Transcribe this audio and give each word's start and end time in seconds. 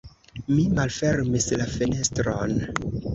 Mi 0.53 0.63
malfermis 0.79 1.47
la 1.61 1.67
fenestron. 1.75 2.57